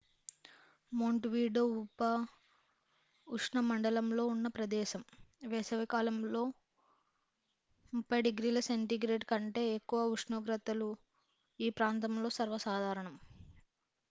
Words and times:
montevideo 0.91 1.65
ఉపఉష్ణమండలంలో 3.27 3.43
ఉన్న 4.27 4.47
ప్రదేశం; 4.49 5.01
వేసవి 5.43 5.85
కాలంలో 5.87 6.41
+30°c 8.09 8.95
కంటే 9.31 9.65
ఎక్కువ 9.75 10.07
ఉష్ణోగ్రతలు 10.15 10.89
ఈ 11.59 11.69
ప్రాంతంలో 11.77 12.31
సర్వసాధారణం 12.39 13.17